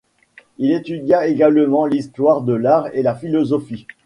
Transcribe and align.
Il 0.57 0.71
étudia 0.71 1.27
également 1.27 1.85
l'histoire 1.85 2.41
de 2.41 2.53
l'art 2.55 2.87
et 2.95 3.03
la 3.03 3.13
philosophie. 3.13 3.85